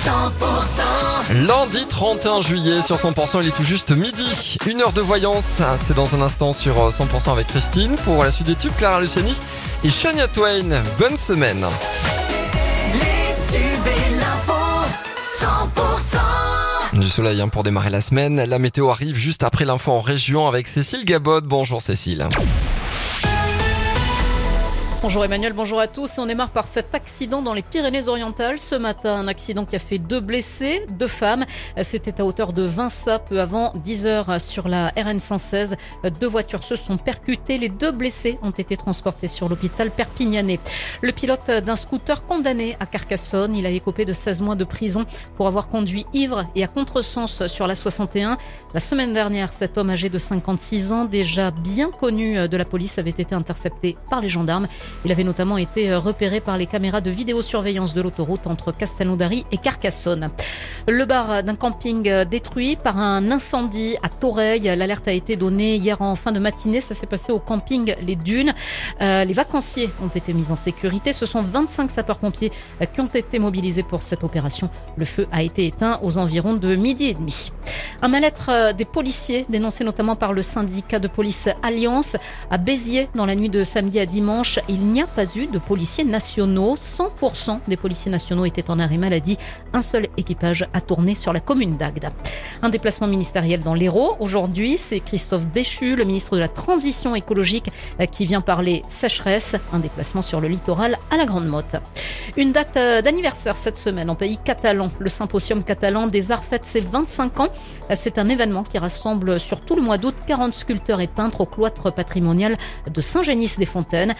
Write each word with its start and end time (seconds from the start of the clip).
100% 0.00 1.46
Lundi 1.46 1.84
31 1.86 2.40
juillet 2.40 2.80
sur 2.80 2.96
100%, 2.96 3.42
il 3.42 3.48
est 3.48 3.50
tout 3.50 3.62
juste 3.62 3.90
midi. 3.90 4.56
Une 4.66 4.80
heure 4.80 4.92
de 4.92 5.02
voyance, 5.02 5.60
c'est 5.76 5.92
dans 5.92 6.14
un 6.14 6.22
instant 6.22 6.54
sur 6.54 6.88
100% 6.88 7.32
avec 7.32 7.48
Christine. 7.48 7.96
Pour 8.04 8.24
la 8.24 8.30
suite 8.30 8.46
des 8.46 8.54
tubes, 8.54 8.72
Clara 8.78 9.02
Luciani 9.02 9.34
et 9.84 9.90
Shania 9.90 10.26
Twain. 10.26 10.82
Bonne 10.98 11.18
semaine. 11.18 11.66
Les 12.94 13.52
tubes 13.52 13.86
et 13.86 14.14
l'info 14.14 14.54
100% 16.94 16.98
Du 16.98 17.10
soleil 17.10 17.38
hein, 17.42 17.48
pour 17.48 17.62
démarrer 17.62 17.90
la 17.90 18.00
semaine. 18.00 18.42
La 18.42 18.58
météo 18.58 18.88
arrive 18.88 19.16
juste 19.16 19.42
après 19.42 19.66
l'info 19.66 19.92
en 19.92 20.00
région 20.00 20.48
avec 20.48 20.66
Cécile 20.66 21.04
Gabod. 21.04 21.44
Bonjour 21.44 21.82
Cécile. 21.82 22.26
Bonjour 25.02 25.24
Emmanuel, 25.24 25.54
bonjour 25.54 25.80
à 25.80 25.86
tous. 25.86 26.18
On 26.18 26.26
démarre 26.26 26.50
par 26.50 26.68
cet 26.68 26.94
accident 26.94 27.40
dans 27.40 27.54
les 27.54 27.62
Pyrénées-Orientales. 27.62 28.58
Ce 28.58 28.74
matin, 28.74 29.14
un 29.14 29.28
accident 29.28 29.64
qui 29.64 29.74
a 29.74 29.78
fait 29.78 29.96
deux 29.96 30.20
blessés, 30.20 30.84
deux 30.90 31.06
femmes. 31.06 31.46
C'était 31.82 32.20
à 32.20 32.26
hauteur 32.26 32.52
de 32.52 32.64
Vinça, 32.64 33.18
peu 33.18 33.40
avant 33.40 33.72
10 33.76 34.04
heures 34.04 34.38
sur 34.42 34.68
la 34.68 34.88
RN 34.88 35.18
116. 35.18 35.76
Deux 36.20 36.26
voitures 36.26 36.64
se 36.64 36.76
sont 36.76 36.98
percutées. 36.98 37.56
Les 37.56 37.70
deux 37.70 37.92
blessés 37.92 38.38
ont 38.42 38.50
été 38.50 38.76
transportés 38.76 39.26
sur 39.26 39.48
l'hôpital 39.48 39.90
perpignanais. 39.90 40.60
Le 41.00 41.12
pilote 41.12 41.50
d'un 41.50 41.76
scooter 41.76 42.26
condamné 42.26 42.76
à 42.78 42.84
Carcassonne, 42.84 43.56
il 43.56 43.64
a 43.64 43.70
écopé 43.70 44.04
de 44.04 44.12
16 44.12 44.42
mois 44.42 44.54
de 44.54 44.64
prison 44.64 45.06
pour 45.34 45.46
avoir 45.46 45.68
conduit 45.68 46.04
ivre 46.12 46.44
et 46.54 46.62
à 46.62 46.66
contresens 46.66 47.46
sur 47.46 47.66
la 47.66 47.74
61. 47.74 48.36
La 48.74 48.80
semaine 48.80 49.14
dernière, 49.14 49.54
cet 49.54 49.78
homme 49.78 49.88
âgé 49.88 50.10
de 50.10 50.18
56 50.18 50.92
ans, 50.92 51.04
déjà 51.06 51.50
bien 51.50 51.90
connu 51.90 52.46
de 52.46 52.56
la 52.58 52.66
police, 52.66 52.98
avait 52.98 53.08
été 53.08 53.34
intercepté 53.34 53.96
par 54.10 54.20
les 54.20 54.28
gendarmes. 54.28 54.68
Il 55.04 55.12
avait 55.12 55.24
notamment 55.24 55.56
été 55.56 55.94
repéré 55.94 56.40
par 56.40 56.58
les 56.58 56.66
caméras 56.66 57.00
de 57.00 57.10
vidéosurveillance 57.10 57.94
de 57.94 58.02
l'autoroute 58.02 58.46
entre 58.46 58.72
Castelnaudary 58.72 59.46
et 59.50 59.56
Carcassonne. 59.56 60.28
Le 60.86 61.04
bar 61.04 61.42
d'un 61.42 61.54
camping 61.54 62.24
détruit 62.24 62.76
par 62.76 62.98
un 62.98 63.30
incendie 63.30 63.96
à 64.02 64.08
Toreil. 64.08 64.62
L'alerte 64.62 65.08
a 65.08 65.12
été 65.12 65.36
donnée 65.36 65.76
hier 65.76 66.02
en 66.02 66.14
fin 66.16 66.32
de 66.32 66.38
matinée. 66.38 66.80
Ça 66.80 66.94
s'est 66.94 67.06
passé 67.06 67.32
au 67.32 67.38
camping 67.38 67.94
Les 68.02 68.16
Dunes. 68.16 68.54
Euh, 69.00 69.24
les 69.24 69.32
vacanciers 69.32 69.90
ont 70.02 70.08
été 70.08 70.32
mis 70.32 70.50
en 70.50 70.56
sécurité. 70.56 71.12
Ce 71.12 71.26
sont 71.26 71.42
25 71.42 71.90
sapeurs-pompiers 71.90 72.52
qui 72.92 73.00
ont 73.00 73.06
été 73.06 73.38
mobilisés 73.38 73.82
pour 73.82 74.02
cette 74.02 74.24
opération. 74.24 74.70
Le 74.96 75.04
feu 75.04 75.26
a 75.32 75.42
été 75.42 75.66
éteint 75.66 75.98
aux 76.02 76.18
environs 76.18 76.54
de 76.54 76.76
midi 76.76 77.06
et 77.06 77.14
demi. 77.14 77.52
Un 78.02 78.08
mal-être 78.08 78.74
des 78.74 78.84
policiers, 78.84 79.46
dénoncé 79.48 79.84
notamment 79.84 80.16
par 80.16 80.32
le 80.32 80.42
syndicat 80.42 80.98
de 80.98 81.08
police 81.08 81.48
Alliance 81.62 82.16
à 82.50 82.58
Béziers 82.58 83.08
dans 83.14 83.26
la 83.26 83.34
nuit 83.34 83.50
de 83.50 83.64
samedi 83.64 84.00
à 84.00 84.06
dimanche. 84.06 84.58
N'y 84.84 85.00
a 85.00 85.06
pas 85.06 85.24
eu 85.36 85.46
de 85.46 85.58
policiers 85.58 86.04
nationaux. 86.04 86.76
100% 86.76 87.60
des 87.66 87.76
policiers 87.76 88.10
nationaux 88.10 88.44
étaient 88.44 88.70
en 88.70 88.78
arrêt 88.78 88.98
maladie. 88.98 89.38
Un 89.72 89.80
seul 89.80 90.08
équipage 90.16 90.68
a 90.74 90.80
tourné 90.80 91.14
sur 91.14 91.32
la 91.32 91.40
commune 91.40 91.76
d'Agde. 91.76 92.10
Un 92.62 92.68
déplacement 92.68 93.06
ministériel 93.06 93.62
dans 93.62 93.74
l'Hérault. 93.74 94.16
Aujourd'hui, 94.20 94.76
c'est 94.76 95.00
Christophe 95.00 95.46
Béchu, 95.46 95.96
le 95.96 96.04
ministre 96.04 96.34
de 96.34 96.40
la 96.40 96.48
Transition 96.48 97.14
écologique, 97.14 97.70
qui 98.12 98.26
vient 98.26 98.40
parler 98.42 98.84
sécheresse. 98.88 99.56
Un 99.72 99.78
déplacement 99.78 100.22
sur 100.22 100.40
le 100.40 100.48
littoral 100.48 100.96
à 101.10 101.16
la 101.16 101.24
Grande 101.24 101.46
Motte. 101.46 101.76
Une 102.36 102.52
date 102.52 102.74
d'anniversaire 102.74 103.56
cette 103.56 103.78
semaine 103.78 104.10
en 104.10 104.14
pays 104.14 104.38
catalan. 104.44 104.90
Le 104.98 105.08
symposium 105.08 105.64
catalan 105.64 106.06
des 106.06 106.30
arts 106.30 106.44
ses 106.62 106.80
25 106.80 107.40
ans. 107.40 107.48
C'est 107.94 108.18
un 108.18 108.28
événement 108.28 108.64
qui 108.64 108.78
rassemble 108.78 109.38
sur 109.38 109.60
tout 109.60 109.76
le 109.76 109.82
mois 109.82 109.98
d'août 109.98 110.14
40 110.26 110.54
sculpteurs 110.54 111.00
et 111.00 111.06
peintres 111.06 111.40
au 111.40 111.46
cloître 111.46 111.92
patrimonial 111.92 112.56
de 112.92 113.00
Saint-Génis-des-Fontaines. 113.00 114.14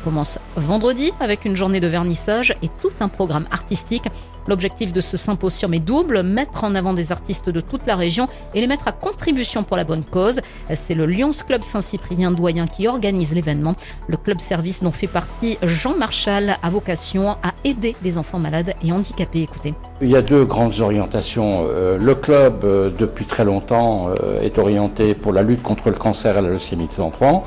Commence 0.00 0.38
vendredi 0.56 1.12
avec 1.20 1.44
une 1.44 1.56
journée 1.56 1.80
de 1.80 1.86
vernissage 1.86 2.54
et 2.62 2.68
tout 2.80 2.92
un 3.00 3.08
programme 3.08 3.46
artistique. 3.50 4.08
L'objectif 4.50 4.92
de 4.92 5.00
ce 5.00 5.16
symposium 5.16 5.72
est 5.74 5.78
double, 5.78 6.24
mettre 6.24 6.64
en 6.64 6.74
avant 6.74 6.92
des 6.92 7.12
artistes 7.12 7.50
de 7.50 7.60
toute 7.60 7.86
la 7.86 7.94
région 7.94 8.26
et 8.52 8.60
les 8.60 8.66
mettre 8.66 8.88
à 8.88 8.92
contribution 8.92 9.62
pour 9.62 9.76
la 9.76 9.84
bonne 9.84 10.02
cause. 10.02 10.40
C'est 10.74 10.96
le 10.96 11.06
Lyons 11.06 11.30
Club 11.46 11.62
Saint-Cyprien 11.62 12.32
Doyen 12.32 12.66
qui 12.66 12.88
organise 12.88 13.32
l'événement. 13.32 13.76
Le 14.08 14.16
club 14.16 14.40
service 14.40 14.82
dont 14.82 14.90
fait 14.90 15.06
partie 15.06 15.56
Jean 15.62 15.96
Marchal 15.96 16.56
a 16.60 16.68
vocation 16.68 17.36
à 17.44 17.52
aider 17.62 17.94
les 18.02 18.18
enfants 18.18 18.40
malades 18.40 18.74
et 18.82 18.90
handicapés. 18.90 19.42
Écoutez. 19.42 19.72
Il 20.02 20.08
y 20.08 20.16
a 20.16 20.22
deux 20.22 20.44
grandes 20.44 20.80
orientations. 20.80 21.66
Euh, 21.68 21.98
Le 21.98 22.14
club, 22.14 22.64
euh, 22.64 22.90
depuis 22.90 23.26
très 23.26 23.44
longtemps, 23.44 24.08
euh, 24.08 24.40
est 24.40 24.58
orienté 24.58 25.14
pour 25.14 25.32
la 25.32 25.42
lutte 25.42 25.62
contre 25.62 25.90
le 25.90 25.96
cancer 25.96 26.38
et 26.38 26.40
la 26.40 26.48
leucémie 26.48 26.88
des 26.88 27.00
enfants. 27.00 27.44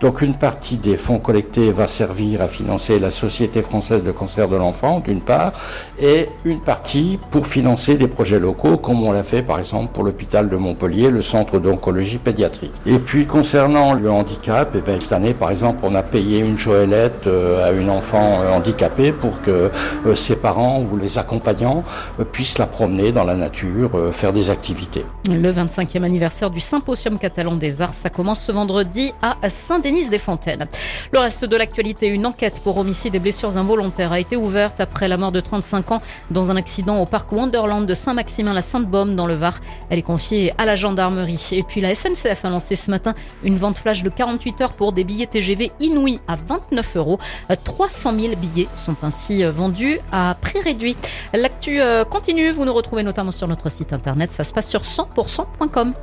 Donc 0.00 0.22
une 0.22 0.34
partie 0.34 0.76
des 0.76 0.98
fonds 0.98 1.18
collectés 1.18 1.72
va 1.72 1.88
servir 1.88 2.42
à 2.42 2.46
financer 2.46 3.00
la 3.00 3.10
Société 3.10 3.60
française 3.60 4.04
de 4.04 4.12
cancer 4.12 4.48
de 4.48 4.54
l'enfant, 4.54 5.00
d'une 5.00 5.20
part, 5.20 5.52
et 5.98 6.28
une 6.46 6.60
partie 6.60 7.18
pour 7.30 7.46
financer 7.46 7.96
des 7.96 8.06
projets 8.06 8.38
locaux, 8.38 8.76
comme 8.76 9.02
on 9.02 9.12
l'a 9.12 9.22
fait 9.22 9.42
par 9.42 9.58
exemple 9.58 9.92
pour 9.92 10.04
l'hôpital 10.04 10.48
de 10.48 10.56
Montpellier, 10.56 11.10
le 11.10 11.22
centre 11.22 11.58
d'oncologie 11.58 12.18
pédiatrique. 12.18 12.72
Et 12.86 12.98
puis 12.98 13.26
concernant 13.26 13.94
le 13.94 14.10
handicap, 14.10 14.70
eh 14.74 14.80
bien, 14.80 14.98
cette 15.00 15.12
année 15.12 15.34
par 15.34 15.50
exemple, 15.50 15.80
on 15.82 15.94
a 15.94 16.02
payé 16.02 16.38
une 16.38 16.56
joëlette 16.56 17.26
euh, 17.26 17.68
à 17.68 17.72
une 17.72 17.90
enfant 17.90 18.40
euh, 18.40 18.52
handicapée 18.52 19.12
pour 19.12 19.42
que 19.42 19.70
euh, 20.06 20.14
ses 20.14 20.36
parents 20.36 20.80
ou 20.80 20.96
les 20.96 21.18
accompagnants 21.18 21.84
puissent 22.32 22.58
la 22.58 22.66
promener 22.66 23.12
dans 23.12 23.24
la 23.24 23.34
nature, 23.34 23.90
faire 24.12 24.32
des 24.32 24.50
activités. 24.50 25.04
Le 25.28 25.52
25e 25.52 26.04
anniversaire 26.04 26.50
du 26.50 26.60
Symposium 26.60 27.18
catalan 27.18 27.56
des 27.56 27.80
arts, 27.80 27.94
ça 27.94 28.10
commence 28.10 28.40
ce 28.40 28.52
vendredi 28.52 29.12
à 29.22 29.36
Saint-Denis-des-Fontaines. 29.48 30.66
Le 31.12 31.18
reste 31.18 31.44
de 31.44 31.56
l'actualité, 31.56 32.06
une 32.06 32.26
enquête 32.26 32.60
pour 32.62 32.78
homicide 32.78 33.14
et 33.14 33.18
blessures 33.18 33.56
involontaires 33.56 34.12
a 34.12 34.20
été 34.20 34.36
ouverte 34.36 34.80
après 34.80 35.08
la 35.08 35.16
mort 35.16 35.32
de 35.32 35.40
35 35.40 35.92
ans 35.92 36.02
dans 36.36 36.50
un 36.50 36.56
accident 36.56 37.00
au 37.00 37.06
parc 37.06 37.32
Wonderland 37.32 37.86
de 37.86 37.94
Saint-Maximin-la-Sainte-Baume 37.94 39.16
dans 39.16 39.26
le 39.26 39.32
Var. 39.32 39.58
Elle 39.88 40.00
est 40.00 40.02
confiée 40.02 40.52
à 40.58 40.66
la 40.66 40.74
gendarmerie. 40.74 41.48
Et 41.52 41.62
puis 41.62 41.80
la 41.80 41.94
SNCF 41.94 42.44
a 42.44 42.50
lancé 42.50 42.76
ce 42.76 42.90
matin 42.90 43.14
une 43.42 43.56
vente 43.56 43.78
flash 43.78 44.02
de 44.02 44.10
48 44.10 44.60
heures 44.60 44.72
pour 44.74 44.92
des 44.92 45.02
billets 45.02 45.26
TGV 45.26 45.72
inouïs 45.80 46.20
à 46.28 46.36
29 46.36 46.96
euros. 46.96 47.18
300 47.64 48.12
000 48.20 48.36
billets 48.36 48.68
sont 48.76 48.96
ainsi 49.02 49.44
vendus 49.44 49.98
à 50.12 50.36
prix 50.38 50.60
réduit. 50.60 50.94
L'actu 51.32 51.80
euh, 51.80 52.04
continue, 52.04 52.50
vous 52.50 52.66
nous 52.66 52.74
retrouvez 52.74 53.02
notamment 53.02 53.30
sur 53.30 53.48
notre 53.48 53.70
site 53.70 53.94
internet, 53.94 54.30
ça 54.30 54.44
se 54.44 54.52
passe 54.52 54.68
sur 54.68 54.82
100%.com. 54.82 55.94